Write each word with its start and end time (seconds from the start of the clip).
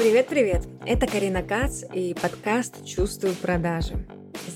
Привет-привет! 0.00 0.66
Это 0.86 1.06
Карина 1.06 1.42
Кац 1.42 1.82
и 1.92 2.14
подкаст 2.14 2.86
«Чувствую 2.86 3.34
продажи». 3.34 4.02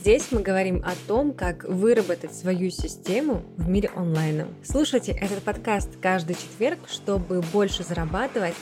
Здесь 0.05 0.33
мы 0.33 0.43
говорим 0.43 0.83
о 0.85 0.93
том, 1.09 1.33
как 1.33 1.65
выработать 1.65 2.35
свою 2.35 2.69
систему 2.69 3.43
в 3.57 3.71
мире 3.71 3.91
онлайна. 3.97 4.47
Слушайте 4.63 5.13
этот 5.13 5.43
подкаст 5.43 5.97
каждый 5.99 6.37
четверг, 6.37 6.79
чтобы 6.89 7.41
больше 7.55 7.85
зарабатывать 7.85 8.53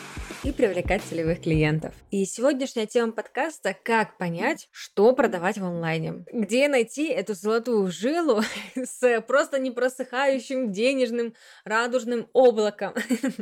и 0.44 0.52
привлекать 0.52 1.02
целевых 1.02 1.42
клиентов. 1.42 1.96
И 2.12 2.24
сегодняшняя 2.26 2.86
тема 2.86 3.10
подкаста– 3.10 3.74
как 3.82 4.18
понять, 4.18 4.68
что 4.70 5.12
продавать 5.16 5.58
в 5.58 5.64
онлайне. 5.64 6.24
Где 6.32 6.68
найти 6.68 7.08
эту 7.08 7.34
золотую 7.34 7.90
жилу 7.90 8.42
с 8.76 9.20
просто 9.22 9.58
непросыхающим 9.58 10.70
денежным 10.70 11.34
радужным 11.64 12.28
облаком. 12.32 12.94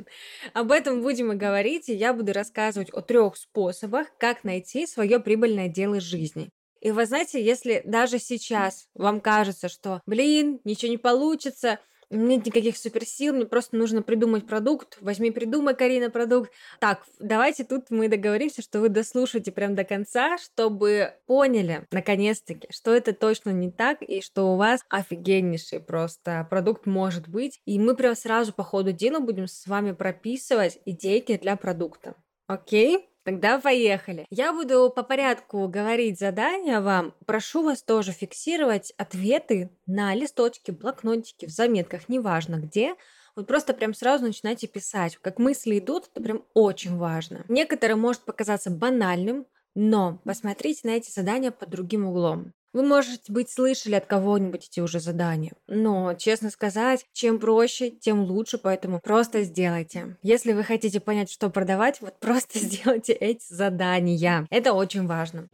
Об 0.55 0.73
этом 0.73 1.03
будем 1.03 1.33
и 1.33 1.37
говорить, 1.37 1.91
и 1.91 1.95
я 1.95 2.15
буду 2.15 2.33
рассказывать 2.33 2.89
о 2.95 3.03
трех 3.03 3.37
способах, 3.37 4.07
как 4.19 4.43
найти 4.43 4.87
свое 4.87 5.21
прибыльное 5.21 5.69
дело 5.69 6.01
жизни. 6.01 6.51
И 6.81 6.91
вы 6.91 7.07
знаете, 7.07 7.43
если 7.45 7.83
даже 7.85 8.19
сейчас 8.19 8.89
вам 8.95 9.21
кажется, 9.21 9.69
что, 9.69 10.01
блин, 10.07 10.61
ничего 10.65 10.91
не 10.91 10.99
получится, 10.99 11.79
нет 12.11 12.45
никаких 12.45 12.77
суперсил, 12.77 13.35
мне 13.35 13.47
просто 13.47 13.77
нужно 13.77 14.03
придумать 14.03 14.47
продукт. 14.47 14.99
Возьми, 15.01 15.31
придумай, 15.31 15.75
Карина, 15.75 16.11
продукт. 16.11 16.51
Так, 16.81 17.05
давайте 17.21 17.65
тут 17.65 17.91
мы 17.91 18.09
договоримся, 18.09 18.63
что 18.63 18.81
вы 18.81 18.89
дослушаете 18.89 19.53
прям 19.53 19.77
до 19.77 19.85
конца, 19.85 20.37
чтобы 20.39 21.15
поняли, 21.27 21.87
наконец-таки, 21.93 22.67
что 22.71 22.93
это 22.93 23.13
точно 23.13 23.51
не 23.51 23.71
так, 23.71 24.03
и 24.03 24.21
что 24.23 24.53
у 24.53 24.57
вас 24.57 24.81
офигеннейший 24.89 25.81
просто 25.81 26.47
продукт 26.51 26.87
может 26.87 27.29
быть. 27.29 27.61
И 27.65 27.79
мы 27.79 27.95
прям 27.95 28.17
сразу 28.17 28.53
по 28.53 28.65
ходу 28.65 28.93
дела 28.93 29.21
будем 29.21 29.47
с 29.47 29.67
вами 29.67 29.93
прописывать 29.93 30.81
идейки 30.85 31.37
для 31.37 31.55
продукта. 31.55 32.17
Окей? 32.49 33.10
Тогда 33.25 33.59
поехали. 33.59 34.27
Я 34.31 34.53
буду 34.53 34.91
по 34.95 35.03
порядку 35.03 35.69
говорить 35.69 36.19
задания 36.19 36.81
вам. 36.81 37.15
Прошу 37.27 37.63
вас 37.63 37.83
тоже 37.83 38.13
фиксировать 38.13 38.93
ответы 38.97 39.71
на 39.87 40.15
листочке, 40.15 40.73
блокнотике, 40.73 41.47
в 41.47 41.51
заметках, 41.51 42.09
неважно 42.09 42.57
где. 42.57 42.95
Вот 43.37 43.47
просто 43.47 43.75
прям 43.75 43.95
сразу 43.95 44.25
начинайте 44.25 44.67
писать. 44.67 45.17
Как 45.17 45.39
мысли 45.39 45.79
идут, 45.79 46.09
это 46.11 46.23
прям 46.23 46.45
очень 46.55 46.97
важно. 46.97 47.45
Некоторые 47.49 47.97
может 47.97 48.23
показаться 48.23 48.71
банальным, 48.71 49.47
но 49.75 50.21
посмотрите 50.25 50.81
на 50.85 50.93
эти 50.93 51.11
задания 51.11 51.51
под 51.51 51.69
другим 51.71 52.07
углом. 52.07 52.53
Вы, 52.73 52.85
может 52.85 53.29
быть, 53.29 53.51
слышали 53.51 53.97
от 53.97 54.07
кого-нибудь 54.07 54.69
эти 54.71 54.79
уже 54.79 55.01
задания, 55.01 55.53
но, 55.67 56.15
честно 56.15 56.51
сказать, 56.51 57.05
чем 57.13 57.41
проще, 57.41 57.91
тем 57.91 58.21
лучше, 58.21 58.59
поэтому 58.59 59.01
просто 59.01 59.43
сделайте. 59.43 60.17
Если 60.23 60.53
вы 60.53 60.63
хотите 60.63 61.01
понять, 61.01 61.33
что 61.33 61.51
продавать, 61.51 62.01
вот 62.01 62.21
просто 62.21 62.59
сделайте 62.61 63.13
эти 63.13 63.53
задания. 63.53 64.47
Это 64.51 64.73
очень 64.73 65.07
важно. 65.09 65.49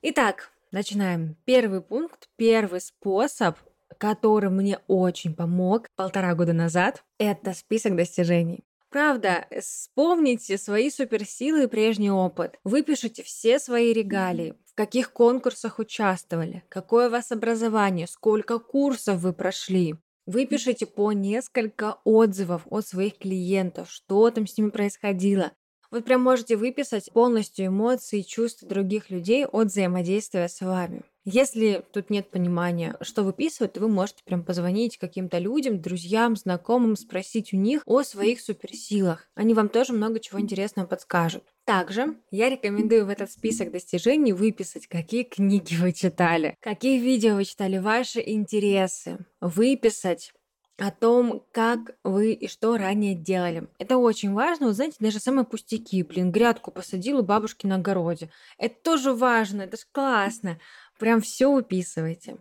Итак, 0.00 0.50
начинаем. 0.70 1.36
Первый 1.44 1.82
пункт, 1.82 2.28
первый 2.36 2.80
способ 2.80 3.56
который 3.98 4.50
мне 4.50 4.80
очень 4.88 5.32
помог 5.32 5.86
полтора 5.94 6.34
года 6.34 6.52
назад, 6.52 7.04
это 7.18 7.52
список 7.52 7.94
достижений. 7.94 8.64
Правда, 8.92 9.46
вспомните 9.58 10.58
свои 10.58 10.90
суперсилы 10.90 11.64
и 11.64 11.66
прежний 11.66 12.10
опыт. 12.10 12.58
Выпишите 12.62 13.22
все 13.22 13.58
свои 13.58 13.94
регалии, 13.94 14.54
в 14.66 14.74
каких 14.74 15.14
конкурсах 15.14 15.78
участвовали, 15.78 16.62
какое 16.68 17.08
у 17.08 17.10
вас 17.10 17.32
образование, 17.32 18.06
сколько 18.06 18.58
курсов 18.58 19.20
вы 19.20 19.32
прошли. 19.32 19.94
Выпишите 20.26 20.84
по 20.84 21.12
несколько 21.12 22.00
отзывов 22.04 22.66
от 22.68 22.86
своих 22.86 23.16
клиентов, 23.16 23.90
что 23.90 24.30
там 24.30 24.46
с 24.46 24.58
ними 24.58 24.68
происходило. 24.68 25.52
Вы 25.90 26.02
прям 26.02 26.22
можете 26.22 26.56
выписать 26.56 27.10
полностью 27.12 27.68
эмоции 27.68 28.20
и 28.20 28.26
чувства 28.26 28.68
других 28.68 29.08
людей 29.08 29.46
от 29.46 29.68
взаимодействия 29.68 30.48
с 30.48 30.60
вами. 30.60 31.02
Если 31.24 31.84
тут 31.92 32.10
нет 32.10 32.30
понимания, 32.30 32.96
что 33.00 33.22
выписывать, 33.22 33.74
то 33.74 33.80
вы 33.80 33.88
можете 33.88 34.24
прям 34.24 34.42
позвонить 34.42 34.98
каким-то 34.98 35.38
людям, 35.38 35.80
друзьям, 35.80 36.34
знакомым, 36.34 36.96
спросить 36.96 37.52
у 37.52 37.56
них 37.56 37.82
о 37.86 38.02
своих 38.02 38.40
суперсилах. 38.40 39.28
Они 39.36 39.54
вам 39.54 39.68
тоже 39.68 39.92
много 39.92 40.18
чего 40.18 40.40
интересного 40.40 40.88
подскажут. 40.88 41.44
Также 41.64 42.16
я 42.32 42.50
рекомендую 42.50 43.06
в 43.06 43.08
этот 43.08 43.30
список 43.30 43.70
достижений 43.70 44.32
выписать, 44.32 44.88
какие 44.88 45.22
книги 45.22 45.76
вы 45.76 45.92
читали, 45.92 46.56
какие 46.60 46.98
видео 46.98 47.36
вы 47.36 47.44
читали, 47.44 47.78
ваши 47.78 48.20
интересы, 48.26 49.18
выписать 49.40 50.32
о 50.78 50.90
том, 50.90 51.44
как 51.52 51.96
вы 52.02 52.32
и 52.32 52.48
что 52.48 52.76
ранее 52.76 53.14
делали. 53.14 53.68
Это 53.78 53.98
очень 53.98 54.32
важно. 54.32 54.66
Вы 54.66 54.72
знаете, 54.72 54.96
даже 54.98 55.20
самые 55.20 55.44
пустяки. 55.44 56.02
Блин, 56.02 56.32
грядку 56.32 56.70
посадила 56.72 57.22
бабушки 57.22 57.66
на 57.66 57.76
огороде. 57.76 58.30
Это 58.58 58.74
тоже 58.82 59.12
важно, 59.12 59.62
это 59.62 59.76
же 59.76 59.84
классно. 59.92 60.58
Прям 61.02 61.20
все 61.20 61.50
выписывайте. 61.50 62.36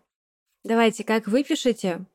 Давайте, 0.63 1.03
как 1.03 1.27
выпишите, 1.27 2.05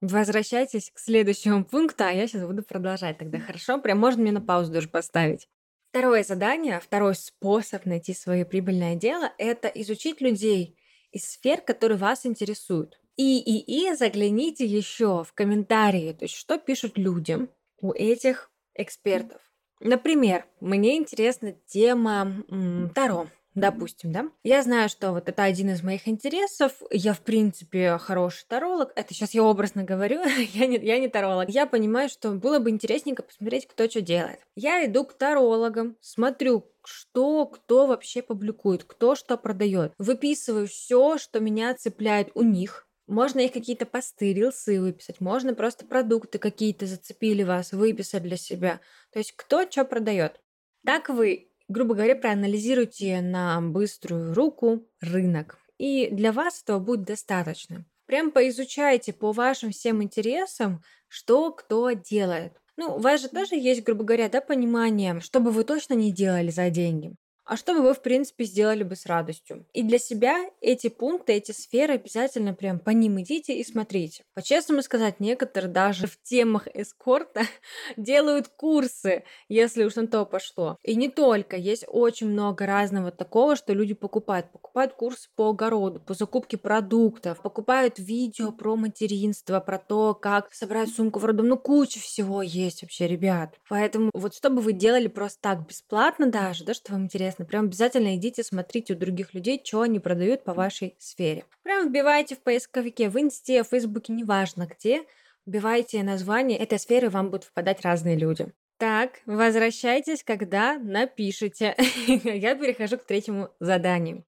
возвращайтесь 0.00 0.90
к 0.90 0.98
следующему 0.98 1.64
пункту, 1.64 2.02
а 2.02 2.10
я 2.10 2.26
сейчас 2.26 2.44
буду 2.44 2.64
продолжать 2.64 3.18
тогда. 3.18 3.38
Хорошо? 3.38 3.78
Прям 3.78 4.00
можно 4.00 4.20
мне 4.20 4.32
на 4.32 4.40
паузу 4.40 4.72
даже 4.72 4.88
поставить. 4.88 5.48
Второе 5.90 6.24
задание, 6.24 6.80
второй 6.80 7.14
способ 7.14 7.86
найти 7.86 8.14
свое 8.14 8.44
прибыльное 8.44 8.96
дело– 8.96 9.32
это 9.38 9.68
изучить 9.68 10.20
людей 10.20 10.76
из 11.12 11.24
сфер, 11.24 11.60
которые 11.60 11.98
вас 11.98 12.26
интересуют. 12.26 13.00
И, 13.14 13.38
и, 13.38 13.90
и 13.90 13.94
загляните 13.94 14.66
еще 14.66 15.22
в 15.22 15.32
комментарии, 15.34 16.14
то 16.14 16.24
есть 16.24 16.34
что 16.34 16.58
пишут 16.58 16.98
людям 16.98 17.48
у 17.80 17.92
этих 17.92 18.50
экспертов. 18.74 19.40
Например, 19.78 20.46
мне 20.58 20.96
интересна 20.96 21.52
тема 21.68 22.44
м, 22.48 22.90
Таро 22.92 23.28
допустим, 23.54 24.12
да, 24.12 24.28
я 24.42 24.62
знаю, 24.62 24.88
что 24.88 25.12
вот 25.12 25.28
это 25.28 25.42
один 25.42 25.70
из 25.70 25.82
моих 25.82 26.08
интересов, 26.08 26.72
я, 26.90 27.12
в 27.14 27.20
принципе, 27.20 27.98
хороший 27.98 28.44
таролог, 28.48 28.92
это 28.96 29.14
сейчас 29.14 29.34
я 29.34 29.42
образно 29.42 29.84
говорю, 29.84 30.22
я, 30.54 30.66
не, 30.66 30.78
я 30.78 30.98
не 30.98 31.08
таролог, 31.08 31.48
я 31.48 31.66
понимаю, 31.66 32.08
что 32.08 32.32
было 32.32 32.58
бы 32.58 32.70
интересненько 32.70 33.22
посмотреть, 33.22 33.66
кто 33.66 33.88
что 33.88 34.00
делает. 34.00 34.40
Я 34.56 34.84
иду 34.84 35.04
к 35.04 35.14
тарологам, 35.14 35.96
смотрю, 36.00 36.66
что 36.84 37.46
кто 37.46 37.86
вообще 37.86 38.22
публикует, 38.22 38.84
кто 38.84 39.14
что 39.14 39.36
продает. 39.36 39.92
Выписываю 39.98 40.66
все, 40.66 41.18
что 41.18 41.40
меня 41.40 41.74
цепляет 41.74 42.30
у 42.34 42.42
них, 42.42 42.86
можно 43.06 43.40
их 43.40 43.52
какие-то 43.52 43.84
посты, 43.84 44.32
рилсы 44.32 44.80
выписать, 44.80 45.20
можно 45.20 45.54
просто 45.54 45.84
продукты 45.84 46.38
какие-то 46.38 46.86
зацепили 46.86 47.42
вас, 47.42 47.72
выписать 47.72 48.22
для 48.22 48.36
себя. 48.36 48.80
То 49.12 49.18
есть 49.18 49.32
кто 49.36 49.70
что 49.70 49.84
продает. 49.84 50.40
Так 50.86 51.08
вы 51.10 51.50
грубо 51.68 51.94
говоря, 51.94 52.14
проанализируйте 52.14 53.20
на 53.20 53.60
быструю 53.60 54.34
руку 54.34 54.88
рынок. 55.00 55.58
И 55.78 56.08
для 56.10 56.32
вас 56.32 56.62
этого 56.62 56.78
будет 56.78 57.02
достаточно. 57.02 57.84
Прям 58.06 58.30
поизучайте 58.30 59.12
по 59.12 59.32
вашим 59.32 59.70
всем 59.70 60.02
интересам, 60.02 60.82
что 61.08 61.52
кто 61.52 61.90
делает. 61.92 62.60
Ну, 62.76 62.96
у 62.96 62.98
вас 62.98 63.22
же 63.22 63.28
тоже 63.28 63.54
есть, 63.56 63.82
грубо 63.82 64.04
говоря, 64.04 64.28
да, 64.28 64.40
понимание, 64.40 65.20
что 65.20 65.40
бы 65.40 65.50
вы 65.50 65.64
точно 65.64 65.94
не 65.94 66.12
делали 66.12 66.50
за 66.50 66.70
деньги 66.70 67.14
а 67.44 67.56
что 67.56 67.74
бы 67.74 67.82
вы, 67.82 67.94
в 67.94 68.02
принципе, 68.02 68.44
сделали 68.44 68.82
бы 68.82 68.96
с 68.96 69.06
радостью. 69.06 69.66
И 69.72 69.82
для 69.82 69.98
себя 69.98 70.50
эти 70.60 70.88
пункты, 70.88 71.34
эти 71.34 71.52
сферы 71.52 71.94
обязательно 71.94 72.54
прям 72.54 72.78
по 72.78 72.90
ним 72.90 73.20
идите 73.20 73.58
и 73.58 73.64
смотрите. 73.64 74.24
По-честному 74.34 74.82
сказать, 74.82 75.20
некоторые 75.20 75.70
даже 75.70 76.06
в 76.06 76.20
темах 76.22 76.68
эскорта 76.74 77.42
делают 77.96 78.48
курсы, 78.48 79.24
если 79.48 79.84
уж 79.84 79.94
на 79.96 80.06
то 80.06 80.24
пошло. 80.24 80.78
И 80.82 80.96
не 80.96 81.08
только, 81.08 81.56
есть 81.56 81.84
очень 81.88 82.28
много 82.28 82.66
разного 82.66 83.10
такого, 83.10 83.56
что 83.56 83.72
люди 83.72 83.94
покупают. 83.94 84.50
Покупают 84.52 84.94
курсы 84.94 85.28
по 85.36 85.50
огороду, 85.50 86.00
по 86.00 86.14
закупке 86.14 86.56
продуктов, 86.56 87.42
покупают 87.42 87.98
видео 87.98 88.52
про 88.52 88.76
материнство, 88.76 89.60
про 89.60 89.78
то, 89.78 90.14
как 90.14 90.52
собрать 90.52 90.90
сумку 90.90 91.18
в 91.18 91.24
роддом. 91.24 91.48
Ну, 91.48 91.58
куча 91.58 92.00
всего 92.00 92.42
есть 92.42 92.82
вообще, 92.82 93.06
ребят. 93.06 93.54
Поэтому 93.68 94.10
вот 94.14 94.34
что 94.34 94.50
бы 94.50 94.60
вы 94.60 94.72
делали 94.72 95.08
просто 95.08 95.40
так, 95.40 95.66
бесплатно 95.66 96.26
даже, 96.26 96.64
да, 96.64 96.74
что 96.74 96.92
вам 96.92 97.04
интересно, 97.04 97.33
интересно. 97.34 97.44
Прям 97.44 97.66
обязательно 97.66 98.16
идите, 98.16 98.42
смотрите 98.42 98.94
у 98.94 98.96
других 98.96 99.34
людей, 99.34 99.60
что 99.62 99.82
они 99.82 100.00
продают 100.00 100.44
по 100.44 100.54
вашей 100.54 100.94
сфере. 100.98 101.44
Прям 101.62 101.88
вбивайте 101.88 102.34
в 102.34 102.40
поисковике, 102.40 103.08
в 103.08 103.20
инсте, 103.20 103.62
в 103.62 103.68
фейсбуке, 103.68 104.12
неважно 104.12 104.66
где, 104.66 105.02
вбивайте 105.46 106.02
название 106.02 106.58
этой 106.58 106.78
сферы, 106.78 107.10
вам 107.10 107.26
будут 107.30 107.44
впадать 107.44 107.82
разные 107.82 108.16
люди. 108.16 108.46
Так, 108.76 109.20
возвращайтесь, 109.26 110.24
когда 110.24 110.78
напишите. 110.78 111.74
Я 112.06 112.54
перехожу 112.56 112.98
к 112.98 113.04
третьему 113.04 113.48
заданию. 113.60 114.24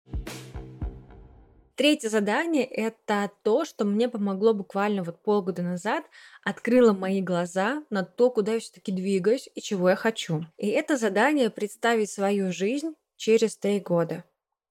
Третье 1.77 2.09
задание– 2.09 2.65
это 2.71 3.33
то, 3.43 3.65
что 3.65 3.85
мне 3.85 4.09
помогло 4.09 4.55
буквально 4.55 5.03
вот 5.03 5.21
полгода 5.23 5.63
назад, 5.63 6.05
открыло 6.45 6.93
мои 6.93 7.21
глаза 7.21 7.83
на 7.91 8.05
то, 8.05 8.31
куда 8.31 8.55
я 8.55 8.61
все-таки 8.61 8.93
двигаюсь 8.93 9.49
и 9.57 9.61
чего 9.61 9.91
я 9.91 9.97
хочу. 9.97 10.47
И 10.57 10.69
это 10.69 10.97
задание– 10.97 11.51
представить 11.51 12.11
свою 12.11 12.53
жизнь 12.53 12.95
через 13.17 13.57
три 13.57 13.81
года. 13.81 14.23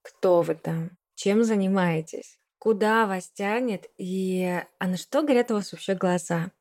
Кто 0.01 0.43
вы 0.43 0.55
там? 0.55 0.91
Чем 1.15 1.43
занимаетесь? 1.43 2.39
Куда 2.57 3.05
вас 3.05 3.29
тянет? 3.29 3.89
И 3.97 4.61
а 4.79 4.87
на 4.87 4.95
что 4.95 5.23
горят 5.23 5.51
у 5.51 5.55
вас 5.55 5.73
вообще 5.73 5.95
глаза? 5.95 6.51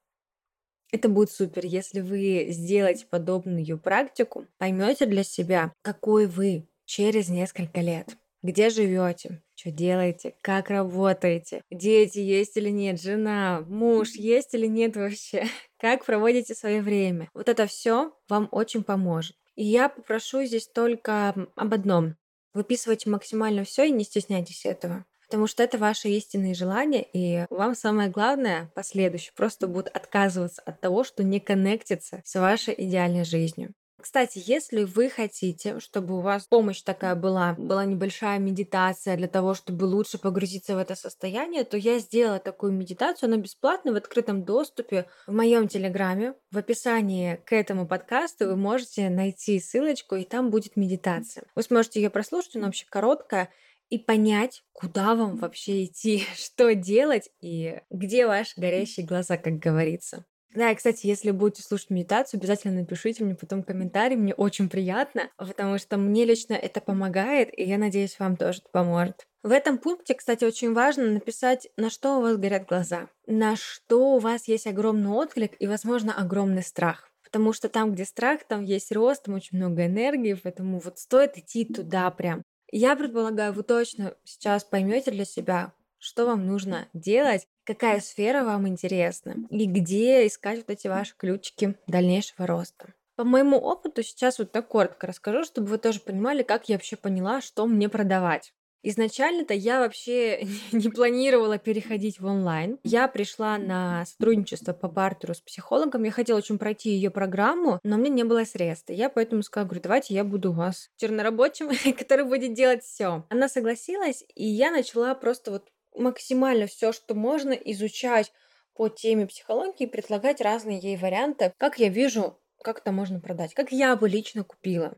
Это 0.91 1.09
будет 1.09 1.31
супер, 1.31 1.65
если 1.65 2.01
вы 2.01 2.49
сделаете 2.51 3.07
подобную 3.07 3.79
практику, 3.79 4.47
поймете 4.59 5.07
для 5.07 5.23
себя, 5.23 5.73
какой 5.83 6.27
вы 6.27 6.69
через 6.85 7.29
несколько 7.29 7.81
лет. 7.81 8.17
Где 8.43 8.71
живете, 8.71 9.41
что 9.63 9.71
делаете, 9.71 10.35
как 10.43 10.71
работаете, 10.71 11.63
дети 11.71 12.19
есть 12.19 12.57
или 12.57 12.69
нет, 12.69 13.01
жена, 13.01 13.65
муж 13.69 14.11
есть 14.15 14.55
или 14.55 14.67
нет 14.67 14.97
вообще, 14.97 15.47
как 15.79 16.05
проводите 16.05 16.55
свое 16.55 16.83
время. 16.83 17.29
Вот 17.33 17.49
это 17.49 17.67
все 17.67 18.13
вам 18.29 18.49
очень 18.51 18.83
поможет. 18.83 19.37
И 19.55 19.65
я 19.65 19.89
попрошу 19.89 20.45
здесь 20.45 20.67
только 20.67 21.35
об 21.55 21.75
одном. 21.75 22.17
Выписывайте 22.55 23.09
максимально 23.09 23.65
все 23.65 23.85
и 23.85 23.93
не 23.93 24.05
стесняйтесь 24.05 24.67
этого. 24.67 25.05
Потому 25.27 25.47
что 25.47 25.63
это 25.63 25.79
ваши 25.79 26.09
истинные 26.09 26.55
желания, 26.55 27.07
и 27.13 27.47
вам 27.49 27.75
самое 27.75 28.11
главное 28.11 28.71
последующее 28.75 29.33
просто 29.35 29.67
будет 29.67 29.89
отказываться 29.89 30.61
от 30.63 30.81
того, 30.81 31.05
что 31.05 31.23
не 31.23 31.41
коннектится 31.41 32.21
с 32.25 32.39
вашей 32.39 32.75
идеальной 32.77 33.25
жизнью. 33.25 33.73
Кстати, 34.03 34.43
если 34.45 34.83
вы 34.83 35.09
хотите, 35.09 35.79
чтобы 35.79 36.19
у 36.19 36.21
вас 36.21 36.49
помощь 36.49 36.83
такая 36.83 37.15
была, 37.15 37.55
была 37.57 37.85
небольшая 37.85 38.41
медитация 38.41 39.17
для 39.17 39.29
того, 39.29 39.55
чтобы 39.55 39.85
лучше 39.85 40.19
погрузиться 40.19 40.75
в 40.75 40.79
это 40.79 40.97
состояние, 40.97 41.63
то 41.63 41.77
я 41.77 42.01
сделала 42.01 42.41
такую 42.41 42.73
медитацию, 42.73 43.29
она 43.29 43.37
бесплатная 43.37 43.93
в 43.93 43.97
открытом 43.97 44.45
доступе 44.45 45.07
в 45.29 45.33
моем 45.33 45.69
телеграме. 45.69 46.35
В 46.51 46.59
описании 46.59 47.37
к 47.47 47.53
этому 47.53 47.87
подкасту 47.87 48.49
вы 48.49 48.57
можете 48.57 49.09
найти 49.09 49.61
ссылочку, 49.61 50.17
и 50.17 50.25
там 50.25 50.51
будет 50.51 50.77
медитация. 50.77 51.45
Вы 51.55 51.63
сможете 51.63 52.03
ее 52.03 52.11
прослушать, 52.11 52.57
она 52.57 52.67
вообще 52.67 52.87
короткая 52.91 53.51
и 53.89 53.99
понять, 53.99 54.65
куда 54.73 55.15
вам 55.15 55.37
вообще 55.37 55.85
идти, 55.85 56.25
что 56.37 56.75
делать 56.75 57.31
и 57.41 57.81
где 57.89 58.27
ваши 58.27 58.61
горящие 58.61 59.07
глаза, 59.07 59.37
как 59.37 59.61
говорится. 59.61 60.25
Да, 60.55 60.71
и, 60.71 60.75
кстати, 60.75 61.07
если 61.07 61.31
будете 61.31 61.63
слушать 61.63 61.91
медитацию, 61.91 62.39
обязательно 62.39 62.81
напишите 62.81 63.25
мне 63.25 63.35
потом 63.35 63.63
комментарий, 63.63 64.17
мне 64.17 64.35
очень 64.35 64.69
приятно, 64.69 65.31
потому 65.39 65.79
что 65.79 65.97
мне 65.97 66.27
лично 66.27 66.53
это 66.53 66.81
помогает, 66.83 67.49
и 67.59 67.65
я 67.65 67.79
надеюсь, 67.79 68.19
вам 68.19 68.37
тоже 68.37 68.59
это 68.59 68.69
поможет. 68.71 69.27
В 69.43 69.51
этом 69.51 69.79
пункте, 69.79 70.15
кстати, 70.15 70.45
очень 70.45 70.75
важно 70.75 71.07
написать, 71.07 71.69
на 71.77 71.89
что 71.91 72.19
у 72.19 72.23
вас 72.23 72.37
горят 72.37 72.67
глаза, 72.67 73.09
на 73.27 73.57
что 73.57 74.17
у 74.17 74.19
вас 74.19 74.47
есть 74.47 74.67
огромный 74.67 75.11
отклик 75.11 75.55
и, 75.59 75.67
возможно, 75.67 76.13
огромный 76.15 76.63
страх. 76.63 77.09
Потому 77.25 77.55
что 77.55 77.71
там, 77.71 77.93
где 77.93 78.05
страх, 78.05 78.41
там 78.47 78.63
есть 78.63 78.93
рост, 78.93 79.25
там 79.25 79.35
очень 79.35 79.57
много 79.57 79.87
энергии, 79.87 80.35
поэтому 80.35 80.81
вот 80.81 80.99
стоит 80.99 81.39
идти 81.39 81.65
туда 81.65 82.11
прям. 82.11 82.43
Я 82.71 82.95
предполагаю, 82.95 83.55
вы 83.55 83.63
точно 83.63 84.15
сейчас 84.25 84.65
поймете 84.65 85.11
для 85.11 85.25
себя, 85.25 85.73
что 85.99 86.27
вам 86.27 86.47
нужно 86.47 86.89
делать, 86.93 87.47
какая 87.65 88.01
сфера 88.01 88.45
вам 88.45 88.69
интересна 88.69 89.37
и 89.51 89.67
где 89.67 90.27
искать 90.27 90.59
вот 90.59 90.71
эти 90.71 90.89
ваши 90.89 91.15
ключики 91.17 91.77
дальнейшего 91.87 92.47
роста. 92.47 92.95
По 93.17 93.25
моему 93.25 93.59
опыту 93.59 94.03
сейчас 94.03 94.39
вот 94.39 94.53
так 94.53 94.69
коротко 94.69 95.07
расскажу, 95.07 95.45
чтобы 95.45 95.69
вы 95.69 95.79
тоже 95.79 96.01
понимали, 96.01 96.43
как 96.43 96.69
я 96.69 96.77
вообще 96.77 96.97
поняла, 96.97 97.41
что 97.41 97.67
мне 97.67 97.89
продавать. 97.89 98.53
Изначально-то 98.85 99.55
я 99.55 99.81
вообще 99.81 100.45
не 100.73 100.89
планировала 100.89 101.59
переходить 101.59 102.21
в 102.21 102.27
онлайн. 102.27 102.79
Я 102.83 103.07
пришла 103.09 103.59
на 103.59 104.05
сотрудничество 104.07 104.73
по 104.73 104.89
бартеру 104.89 105.35
с 105.35 105.41
психологом. 105.41 106.03
Я 106.03 106.11
хотела 106.11 106.39
очень 106.39 106.59
пройти 106.59 106.91
ее 106.91 107.11
программу, 107.11 107.79
но 107.85 107.97
мне 107.97 108.11
не 108.11 108.25
было 108.25 108.45
средств. 108.45 108.91
Я 108.91 109.09
поэтому 109.09 109.43
сказала, 109.43 109.69
говорю, 109.69 109.83
давайте 109.83 110.15
я 110.15 110.25
буду 110.25 110.51
у 110.51 110.55
вас 110.55 110.91
чернорабочим, 110.97 111.71
который 111.97 112.25
будет 112.25 112.55
делать 112.55 112.83
все. 112.83 113.25
Она 113.29 113.49
согласилась, 113.49 114.25
и 114.35 114.45
я 114.45 114.71
начала 114.71 115.15
просто 115.15 115.53
вот 115.53 115.69
максимально 115.95 116.67
все, 116.67 116.93
что 116.93 117.15
можно 117.15 117.53
изучать 117.53 118.33
по 118.75 118.89
теме 118.89 119.27
психологии, 119.27 119.87
предлагать 119.87 120.41
разные 120.41 120.79
ей 120.79 120.97
варианты, 120.97 121.53
как 121.59 121.79
я 121.79 121.89
вижу, 121.89 122.39
как 122.63 122.79
это 122.79 122.93
можно 122.93 123.21
продать, 123.21 123.55
как 123.55 123.73
я 123.73 123.97
бы 123.97 124.09
лично 124.09 124.45
купила. 124.45 124.97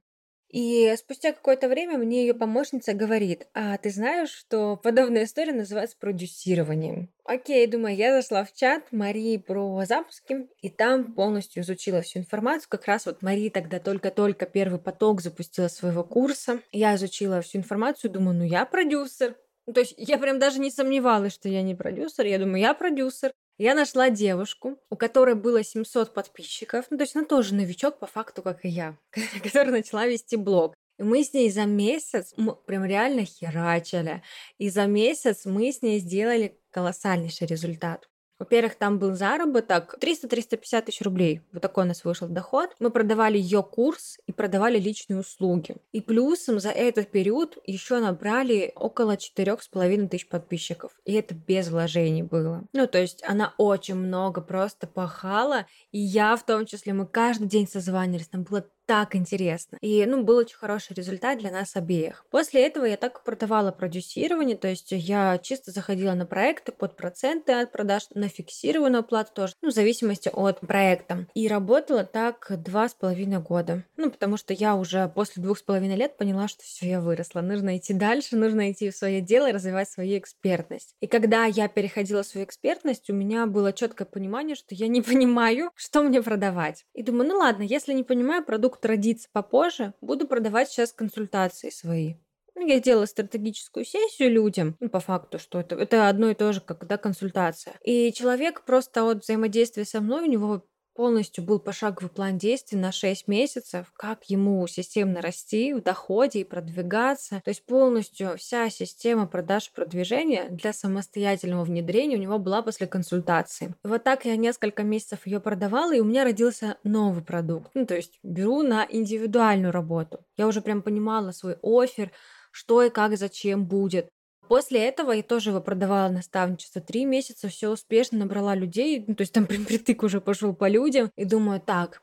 И 0.54 0.94
спустя 0.96 1.32
какое-то 1.32 1.68
время 1.68 1.98
мне 1.98 2.20
ее 2.20 2.32
помощница 2.32 2.92
говорит, 2.94 3.48
а 3.54 3.76
ты 3.76 3.90
знаешь, 3.90 4.30
что 4.30 4.76
подобная 4.76 5.24
история 5.24 5.52
называется 5.52 5.96
продюсированием. 5.98 7.10
Окей, 7.24 7.66
думаю, 7.66 7.96
я 7.96 8.12
зашла 8.12 8.44
в 8.44 8.52
чат 8.52 8.92
Марии 8.92 9.36
про 9.36 9.84
запуски, 9.84 10.46
и 10.62 10.70
там 10.70 11.14
полностью 11.14 11.64
изучила 11.64 12.02
всю 12.02 12.20
информацию. 12.20 12.68
Как 12.68 12.86
раз 12.86 13.06
вот 13.06 13.20
Мария 13.20 13.50
тогда 13.50 13.80
только-только 13.80 14.46
первый 14.46 14.78
поток 14.78 15.22
запустила 15.22 15.66
своего 15.66 16.04
курса. 16.04 16.60
Я 16.70 16.94
изучила 16.94 17.40
всю 17.40 17.58
информацию, 17.58 18.12
думаю, 18.12 18.36
ну 18.36 18.44
я 18.44 18.64
продюсер. 18.64 19.34
Ну, 19.66 19.72
то 19.72 19.80
есть 19.80 19.94
я 19.96 20.18
прям 20.18 20.38
даже 20.38 20.60
не 20.60 20.70
сомневалась, 20.70 21.32
что 21.32 21.48
я 21.48 21.62
не 21.62 21.74
продюсер. 21.74 22.26
Я 22.26 22.38
думаю, 22.38 22.60
я 22.60 22.74
продюсер. 22.74 23.32
Я 23.56 23.74
нашла 23.74 24.10
девушку, 24.10 24.78
у 24.90 24.96
которой 24.96 25.36
было 25.36 25.62
700 25.62 26.12
подписчиков. 26.12 26.86
Ну, 26.90 26.98
то 26.98 27.04
есть 27.04 27.14
она 27.16 27.24
тоже 27.24 27.54
новичок 27.54 27.98
по 27.98 28.06
факту, 28.06 28.42
как 28.42 28.64
и 28.64 28.68
я, 28.68 28.98
которая 29.42 29.70
начала 29.70 30.06
вести 30.06 30.36
блог. 30.36 30.74
И 30.98 31.02
мы 31.02 31.24
с 31.24 31.32
ней 31.32 31.50
за 31.50 31.64
месяц 31.64 32.34
мы 32.36 32.54
прям 32.54 32.84
реально 32.84 33.24
херачили. 33.24 34.22
И 34.58 34.70
за 34.70 34.86
месяц 34.86 35.44
мы 35.44 35.72
с 35.72 35.82
ней 35.82 35.98
сделали 35.98 36.60
колоссальнейший 36.70 37.46
результат. 37.46 38.08
Во-первых, 38.38 38.74
там 38.74 38.98
был 38.98 39.14
заработок 39.14 39.96
300-350 40.00 40.82
тысяч 40.82 41.00
рублей. 41.02 41.42
Вот 41.52 41.62
такой 41.62 41.84
у 41.84 41.86
нас 41.86 42.04
вышел 42.04 42.28
доход. 42.28 42.70
Мы 42.80 42.90
продавали 42.90 43.38
ее 43.38 43.62
курс 43.62 44.18
и 44.26 44.32
продавали 44.32 44.78
личные 44.78 45.20
услуги. 45.20 45.76
И 45.92 46.00
плюсом 46.00 46.58
за 46.58 46.70
этот 46.70 47.10
период 47.10 47.58
еще 47.66 48.00
набрали 48.00 48.72
около 48.74 49.16
4,5 49.16 50.08
тысяч 50.08 50.28
подписчиков. 50.28 50.92
И 51.04 51.12
это 51.12 51.34
без 51.34 51.68
вложений 51.68 52.24
было. 52.24 52.64
Ну, 52.72 52.86
то 52.86 52.98
есть 52.98 53.22
она 53.24 53.54
очень 53.56 53.94
много 53.94 54.40
просто 54.40 54.86
пахала. 54.86 55.66
И 55.92 55.98
я 55.98 56.36
в 56.36 56.44
том 56.44 56.66
числе, 56.66 56.92
мы 56.92 57.06
каждый 57.06 57.46
день 57.46 57.68
созванивались. 57.68 58.28
Там 58.28 58.42
было 58.42 58.66
так 58.86 59.16
интересно. 59.16 59.78
И, 59.80 60.04
ну, 60.06 60.22
был 60.22 60.36
очень 60.36 60.56
хороший 60.56 60.94
результат 60.94 61.38
для 61.38 61.50
нас 61.50 61.76
обеих. 61.76 62.24
После 62.30 62.66
этого 62.66 62.84
я 62.84 62.96
так 62.96 63.24
продавала 63.24 63.72
продюсирование, 63.72 64.56
то 64.56 64.68
есть 64.68 64.92
я 64.92 65.38
чисто 65.38 65.70
заходила 65.70 66.12
на 66.12 66.26
проекты 66.26 66.72
под 66.72 66.96
проценты 66.96 67.52
от 67.52 67.72
продаж, 67.72 68.08
на 68.14 68.28
фиксированную 68.28 69.02
плату 69.02 69.32
тоже, 69.34 69.54
ну, 69.62 69.70
в 69.70 69.74
зависимости 69.74 70.30
от 70.32 70.60
проекта. 70.60 71.26
И 71.34 71.48
работала 71.48 72.04
так 72.04 72.46
два 72.62 72.88
с 72.88 72.94
половиной 72.94 73.40
года. 73.40 73.84
Ну, 73.96 74.10
потому 74.10 74.36
что 74.36 74.52
я 74.52 74.76
уже 74.76 75.08
после 75.08 75.42
двух 75.42 75.58
с 75.58 75.62
половиной 75.62 75.96
лет 75.96 76.16
поняла, 76.16 76.48
что 76.48 76.62
все, 76.62 76.88
я 76.88 77.00
выросла. 77.00 77.40
Нужно 77.40 77.76
идти 77.76 77.94
дальше, 77.94 78.36
нужно 78.36 78.70
идти 78.70 78.90
в 78.90 78.96
свое 78.96 79.20
дело 79.20 79.48
и 79.48 79.52
развивать 79.52 79.88
свою 79.88 80.18
экспертность. 80.18 80.94
И 81.00 81.06
когда 81.06 81.46
я 81.46 81.68
переходила 81.68 82.22
свою 82.22 82.46
экспертность, 82.46 83.08
у 83.08 83.14
меня 83.14 83.46
было 83.46 83.72
четкое 83.72 84.06
понимание, 84.06 84.56
что 84.56 84.74
я 84.74 84.88
не 84.88 85.02
понимаю, 85.02 85.70
что 85.74 86.02
мне 86.02 86.22
продавать. 86.22 86.84
И 86.94 87.02
думаю, 87.02 87.28
ну 87.28 87.38
ладно, 87.38 87.62
если 87.62 87.92
не 87.92 88.02
понимаю 88.02 88.44
продукт 88.44 88.73
продукт 88.74 88.86
родится 88.86 89.28
попозже, 89.32 89.94
буду 90.00 90.26
продавать 90.26 90.68
сейчас 90.68 90.92
консультации 90.92 91.70
свои. 91.70 92.14
Я 92.56 92.80
делала 92.80 93.06
стратегическую 93.06 93.84
сессию 93.84 94.30
людям, 94.30 94.76
ну, 94.80 94.88
по 94.88 95.00
факту, 95.00 95.38
что 95.38 95.58
это, 95.58 95.74
это 95.74 96.08
одно 96.08 96.30
и 96.30 96.34
то 96.34 96.52
же, 96.52 96.60
как 96.60 96.86
да, 96.86 96.96
консультация. 96.96 97.74
И 97.82 98.12
человек 98.12 98.64
просто 98.64 99.10
от 99.10 99.22
взаимодействия 99.24 99.84
со 99.84 100.00
мной, 100.00 100.22
у 100.22 100.30
него 100.30 100.64
полностью 100.94 101.44
был 101.44 101.58
пошаговый 101.58 102.10
план 102.10 102.38
действий 102.38 102.78
на 102.78 102.92
6 102.92 103.28
месяцев, 103.28 103.92
как 103.94 104.24
ему 104.30 104.66
системно 104.66 105.20
расти 105.20 105.74
в 105.74 105.82
доходе 105.82 106.40
и 106.40 106.44
продвигаться. 106.44 107.42
То 107.44 107.50
есть 107.50 107.64
полностью 107.66 108.36
вся 108.38 108.70
система 108.70 109.26
продаж 109.26 109.68
и 109.68 109.74
продвижения 109.74 110.48
для 110.48 110.72
самостоятельного 110.72 111.64
внедрения 111.64 112.16
у 112.16 112.20
него 112.20 112.38
была 112.38 112.62
после 112.62 112.86
консультации. 112.86 113.74
Вот 113.82 114.04
так 114.04 114.24
я 114.24 114.36
несколько 114.36 114.82
месяцев 114.82 115.26
ее 115.26 115.40
продавала, 115.40 115.94
и 115.94 116.00
у 116.00 116.04
меня 116.04 116.24
родился 116.24 116.78
новый 116.84 117.22
продукт. 117.22 117.70
Ну, 117.74 117.86
то 117.86 117.94
есть 117.94 118.18
беру 118.22 118.62
на 118.62 118.86
индивидуальную 118.88 119.72
работу. 119.72 120.24
Я 120.36 120.46
уже 120.46 120.60
прям 120.60 120.82
понимала 120.82 121.32
свой 121.32 121.56
офер, 121.62 122.12
что 122.50 122.82
и 122.82 122.90
как, 122.90 123.16
зачем 123.16 123.66
будет. 123.66 124.08
После 124.48 124.84
этого 124.84 125.12
я 125.12 125.22
тоже 125.22 125.50
его 125.50 125.60
продавала 125.60 126.08
наставничество. 126.08 126.80
Три 126.80 127.04
месяца 127.04 127.48
все 127.48 127.70
успешно 127.70 128.18
набрала 128.18 128.54
людей. 128.54 129.04
Ну, 129.06 129.14
то 129.14 129.22
есть 129.22 129.32
там 129.32 129.46
прям 129.46 129.64
притык 129.66 130.02
уже 130.02 130.20
пошел 130.20 130.54
по 130.54 130.68
людям. 130.68 131.10
И 131.16 131.24
думаю, 131.24 131.60
так, 131.60 132.02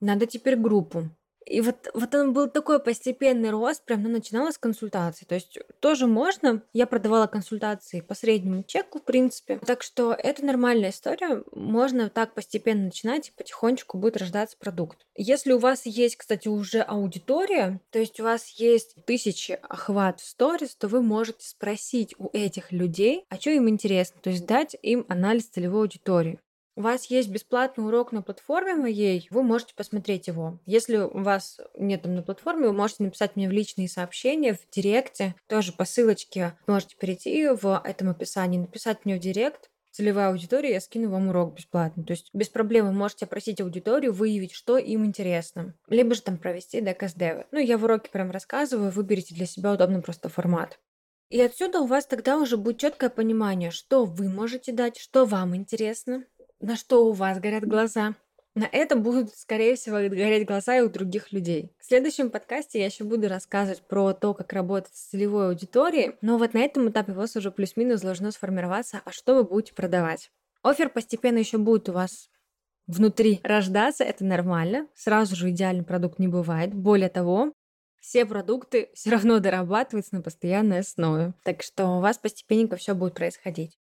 надо 0.00 0.26
теперь 0.26 0.56
группу. 0.56 1.10
И 1.46 1.60
вот, 1.60 1.88
вот 1.94 2.14
он 2.14 2.32
был 2.32 2.48
такой 2.48 2.80
постепенный 2.80 3.50
рост, 3.50 3.84
прям 3.84 4.02
ну, 4.02 4.08
начинала 4.08 4.50
с 4.50 4.58
консультаций. 4.58 5.26
То 5.26 5.34
есть 5.34 5.58
тоже 5.80 6.06
можно. 6.06 6.62
Я 6.72 6.86
продавала 6.86 7.26
консультации 7.26 8.00
по 8.00 8.14
среднему 8.14 8.62
чеку, 8.62 8.98
в 8.98 9.04
принципе. 9.04 9.58
Так 9.58 9.82
что 9.82 10.12
это 10.12 10.44
нормальная 10.44 10.90
история. 10.90 11.42
Можно 11.52 12.08
так 12.10 12.34
постепенно 12.34 12.84
начинать, 12.84 13.28
и 13.28 13.32
потихонечку 13.36 13.98
будет 13.98 14.16
рождаться 14.16 14.56
продукт. 14.58 15.06
Если 15.16 15.52
у 15.52 15.58
вас 15.58 15.86
есть, 15.86 16.16
кстати, 16.16 16.48
уже 16.48 16.80
аудитория, 16.80 17.80
то 17.90 17.98
есть 17.98 18.20
у 18.20 18.24
вас 18.24 18.48
есть 18.48 18.96
тысячи 19.04 19.58
охват 19.62 20.20
в 20.20 20.26
сторис, 20.26 20.74
то 20.74 20.88
вы 20.88 21.02
можете 21.02 21.46
спросить 21.46 22.14
у 22.18 22.28
этих 22.32 22.72
людей, 22.72 23.24
а 23.28 23.36
что 23.36 23.50
им 23.50 23.68
интересно, 23.68 24.20
то 24.22 24.30
есть 24.30 24.46
дать 24.46 24.76
им 24.82 25.04
анализ 25.08 25.46
целевой 25.46 25.82
аудитории. 25.82 26.38
У 26.76 26.80
вас 26.80 27.06
есть 27.06 27.28
бесплатный 27.28 27.86
урок 27.86 28.10
на 28.10 28.20
платформе 28.20 28.74
моей, 28.74 29.28
вы 29.30 29.44
можете 29.44 29.74
посмотреть 29.76 30.26
его. 30.26 30.58
Если 30.66 30.96
у 30.96 31.22
вас 31.22 31.60
нет 31.78 32.02
там 32.02 32.16
на 32.16 32.22
платформе, 32.22 32.66
вы 32.66 32.72
можете 32.72 33.04
написать 33.04 33.36
мне 33.36 33.48
в 33.48 33.52
личные 33.52 33.88
сообщения, 33.88 34.54
в 34.54 34.68
директе, 34.70 35.36
тоже 35.46 35.72
по 35.72 35.84
ссылочке 35.84 36.58
можете 36.66 36.96
перейти 36.96 37.48
в 37.48 37.80
этом 37.84 38.10
описании, 38.10 38.58
написать 38.58 39.04
мне 39.04 39.16
в 39.16 39.20
директ, 39.20 39.70
целевая 39.92 40.30
аудитория, 40.30 40.72
я 40.72 40.80
скину 40.80 41.10
вам 41.10 41.28
урок 41.28 41.54
бесплатно. 41.54 42.02
То 42.02 42.12
есть 42.12 42.30
без 42.32 42.48
проблем 42.48 42.86
вы 42.86 42.92
можете 42.92 43.26
просить 43.26 43.60
аудиторию 43.60 44.12
выявить, 44.12 44.52
что 44.52 44.76
им 44.76 45.04
интересно. 45.04 45.74
Либо 45.86 46.16
же 46.16 46.22
там 46.22 46.38
провести 46.38 46.80
декас-девы. 46.80 47.46
Ну, 47.52 47.60
я 47.60 47.78
в 47.78 47.84
уроке 47.84 48.10
прям 48.10 48.32
рассказываю, 48.32 48.90
выберите 48.90 49.36
для 49.36 49.46
себя 49.46 49.72
удобный 49.72 50.02
просто 50.02 50.28
формат. 50.28 50.80
И 51.30 51.40
отсюда 51.40 51.80
у 51.80 51.86
вас 51.86 52.06
тогда 52.06 52.38
уже 52.38 52.56
будет 52.56 52.78
четкое 52.78 53.10
понимание, 53.10 53.70
что 53.70 54.04
вы 54.04 54.28
можете 54.28 54.72
дать, 54.72 54.98
что 54.98 55.24
вам 55.24 55.56
интересно, 55.56 56.24
на 56.64 56.76
что 56.76 57.06
у 57.06 57.12
вас 57.12 57.38
горят 57.40 57.66
глаза. 57.66 58.14
На 58.54 58.68
это 58.70 58.96
будут, 58.96 59.34
скорее 59.34 59.74
всего, 59.74 59.96
гореть 59.96 60.46
глаза 60.46 60.78
и 60.78 60.80
у 60.80 60.88
других 60.88 61.32
людей. 61.32 61.72
В 61.78 61.84
следующем 61.84 62.30
подкасте 62.30 62.78
я 62.78 62.86
еще 62.86 63.04
буду 63.04 63.28
рассказывать 63.28 63.82
про 63.82 64.12
то, 64.12 64.32
как 64.32 64.52
работать 64.52 64.94
с 64.94 65.10
целевой 65.10 65.48
аудиторией, 65.48 66.14
но 66.22 66.38
вот 66.38 66.54
на 66.54 66.58
этом 66.58 66.88
этапе 66.88 67.12
у 67.12 67.16
вас 67.16 67.36
уже 67.36 67.50
плюс-минус 67.50 68.00
должно 68.00 68.30
сформироваться, 68.30 69.02
а 69.04 69.10
что 69.10 69.34
вы 69.34 69.44
будете 69.44 69.74
продавать. 69.74 70.30
Офер 70.62 70.88
постепенно 70.88 71.38
еще 71.38 71.58
будет 71.58 71.88
у 71.88 71.92
вас 71.92 72.30
внутри 72.86 73.40
рождаться, 73.42 74.04
это 74.04 74.24
нормально. 74.24 74.88
Сразу 74.94 75.36
же 75.36 75.50
идеальный 75.50 75.84
продукт 75.84 76.18
не 76.18 76.28
бывает. 76.28 76.72
Более 76.72 77.10
того, 77.10 77.52
все 78.00 78.24
продукты 78.24 78.88
все 78.94 79.10
равно 79.10 79.38
дорабатываются 79.40 80.14
на 80.14 80.22
постоянной 80.22 80.78
основе. 80.78 81.34
Так 81.42 81.62
что 81.62 81.98
у 81.98 82.00
вас 82.00 82.16
постепенно 82.16 82.76
все 82.76 82.94
будет 82.94 83.14
происходить. 83.14 83.76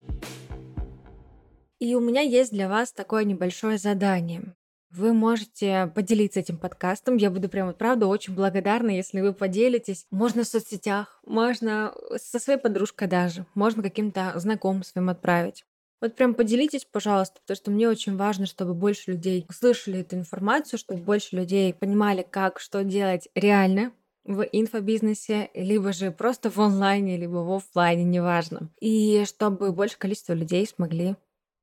И 1.78 1.94
у 1.94 2.00
меня 2.00 2.22
есть 2.22 2.52
для 2.52 2.68
вас 2.68 2.92
такое 2.92 3.24
небольшое 3.24 3.78
задание. 3.78 4.54
Вы 4.90 5.12
можете 5.12 5.92
поделиться 5.94 6.40
этим 6.40 6.56
подкастом. 6.56 7.18
Я 7.18 7.30
буду 7.30 7.48
прямо, 7.48 7.72
правда, 7.72 8.06
очень 8.06 8.34
благодарна, 8.34 8.90
если 8.90 9.20
вы 9.20 9.32
поделитесь. 9.32 10.06
Можно 10.10 10.42
в 10.42 10.48
соцсетях, 10.48 11.20
можно 11.24 11.94
со 12.16 12.38
своей 12.38 12.58
подружкой 12.58 13.06
даже, 13.06 13.46
можно 13.54 13.82
каким-то 13.82 14.32
знакомым 14.36 14.82
своим 14.82 15.10
отправить. 15.10 15.64
Вот 16.00 16.16
прям 16.16 16.34
поделитесь, 16.34 16.84
пожалуйста, 16.84 17.40
потому 17.40 17.56
что 17.56 17.70
мне 17.70 17.88
очень 17.88 18.16
важно, 18.16 18.46
чтобы 18.46 18.72
больше 18.72 19.12
людей 19.12 19.44
услышали 19.48 20.00
эту 20.00 20.16
информацию, 20.16 20.78
чтобы 20.78 21.02
больше 21.02 21.36
людей 21.36 21.74
понимали, 21.74 22.26
как, 22.28 22.58
что 22.60 22.82
делать 22.82 23.28
реально, 23.34 23.92
в 24.24 24.42
инфобизнесе, 24.42 25.50
либо 25.54 25.92
же 25.92 26.10
просто 26.10 26.50
в 26.50 26.58
онлайне, 26.58 27.16
либо 27.16 27.38
в 27.38 27.52
офлайне, 27.52 28.04
неважно. 28.04 28.70
И 28.78 29.24
чтобы 29.26 29.72
больше 29.72 29.98
количество 29.98 30.34
людей 30.34 30.66
смогли 30.66 31.16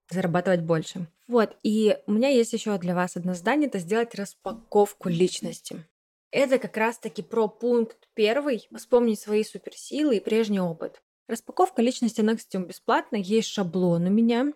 зарабатывать 0.09 0.61
больше. 0.61 1.07
Вот, 1.27 1.57
и 1.63 1.97
у 2.07 2.11
меня 2.11 2.29
есть 2.29 2.53
еще 2.53 2.77
для 2.77 2.95
вас 2.95 3.15
одно 3.15 3.33
задание, 3.33 3.67
это 3.67 3.79
сделать 3.79 4.15
распаковку 4.15 5.09
личности. 5.09 5.83
Это 6.31 6.59
как 6.59 6.77
раз-таки 6.77 7.21
про 7.21 7.47
пункт 7.47 8.09
первый, 8.13 8.67
вспомнить 8.75 9.19
свои 9.19 9.43
суперсилы 9.43 10.17
и 10.17 10.19
прежний 10.19 10.59
опыт. 10.59 11.01
Распаковка 11.27 11.81
личности, 11.81 12.21
она, 12.21 12.35
кстати, 12.35 12.61
бесплатно, 12.61 13.15
есть 13.15 13.47
шаблон 13.47 14.05
у 14.05 14.09
меня, 14.09 14.53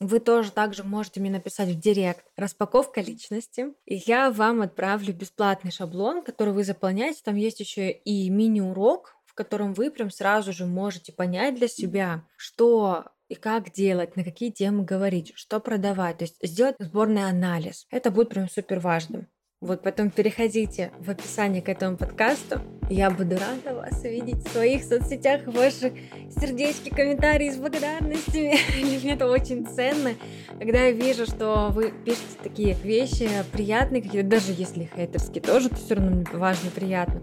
вы 0.00 0.18
тоже 0.18 0.50
также 0.50 0.82
можете 0.82 1.20
мне 1.20 1.30
написать 1.30 1.68
в 1.68 1.78
директ 1.80 2.26
«Распаковка 2.36 3.00
личности», 3.00 3.74
и 3.84 3.94
я 4.06 4.30
вам 4.30 4.62
отправлю 4.62 5.14
бесплатный 5.14 5.70
шаблон, 5.70 6.22
который 6.22 6.52
вы 6.52 6.64
заполняете. 6.64 7.20
Там 7.24 7.36
есть 7.36 7.60
еще 7.60 7.92
и 7.92 8.28
мини-урок, 8.28 9.16
в 9.24 9.34
котором 9.34 9.72
вы 9.72 9.90
прям 9.90 10.10
сразу 10.10 10.52
же 10.52 10.66
можете 10.66 11.12
понять 11.12 11.54
для 11.54 11.68
себя, 11.68 12.26
что 12.36 13.06
и 13.28 13.34
как 13.34 13.72
делать, 13.72 14.16
на 14.16 14.24
какие 14.24 14.50
темы 14.50 14.84
говорить, 14.84 15.32
что 15.34 15.60
продавать. 15.60 16.18
То 16.18 16.24
есть 16.24 16.36
сделать 16.42 16.76
сборный 16.78 17.24
анализ. 17.24 17.86
Это 17.90 18.10
будет 18.10 18.30
прям 18.30 18.48
супер 18.48 18.80
важным. 18.80 19.28
Вот 19.64 19.80
потом 19.82 20.10
переходите 20.10 20.92
в 20.98 21.08
описание 21.08 21.62
к 21.62 21.70
этому 21.70 21.96
подкасту. 21.96 22.60
Я 22.90 23.10
буду 23.10 23.38
рада 23.38 23.74
вас 23.74 24.04
видеть 24.04 24.46
в 24.46 24.52
своих 24.52 24.84
соцсетях, 24.84 25.46
ваши 25.46 25.90
сердечки, 26.38 26.90
комментарии 26.90 27.48
с 27.48 27.56
благодарностями. 27.56 28.58
Для 28.76 28.98
меня 28.98 29.14
это 29.14 29.26
очень 29.26 29.66
ценно, 29.66 30.10
когда 30.58 30.80
я 30.80 30.90
вижу, 30.90 31.24
что 31.24 31.70
вы 31.70 31.94
пишете 32.04 32.36
такие 32.42 32.74
вещи 32.74 33.26
приятные, 33.52 34.02
какие-то, 34.02 34.28
даже 34.28 34.52
если 34.52 34.90
хейтерские, 34.94 35.40
тоже 35.40 35.68
это 35.68 35.76
все 35.76 35.94
равно 35.94 36.10
мне 36.10 36.26
важно 36.34 36.70
приятно. 36.70 37.22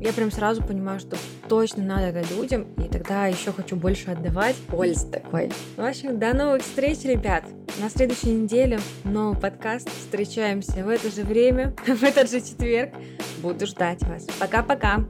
Я 0.00 0.12
прям 0.12 0.30
сразу 0.30 0.62
понимаю, 0.62 1.00
что 1.00 1.16
точно 1.50 1.82
надо 1.82 2.16
это 2.16 2.34
людям, 2.34 2.68
и 2.78 2.88
тогда 2.88 3.26
еще 3.26 3.52
хочу 3.52 3.74
больше 3.74 4.12
отдавать 4.12 4.54
пользы 4.68 5.08
такой. 5.08 5.50
В 5.76 5.84
общем, 5.84 6.16
до 6.16 6.32
новых 6.32 6.62
встреч, 6.62 7.02
ребят! 7.02 7.42
На 7.80 7.90
следующей 7.90 8.30
неделе 8.30 8.78
новый 9.02 9.36
подкаст. 9.36 9.90
Встречаемся 9.90 10.84
в 10.84 10.88
это 10.88 11.10
же 11.10 11.22
время, 11.22 11.74
в 11.86 12.04
этот 12.04 12.30
же 12.30 12.40
четверг. 12.40 12.94
Буду 13.42 13.66
ждать 13.66 14.00
вас. 14.04 14.26
Пока-пока. 14.38 15.04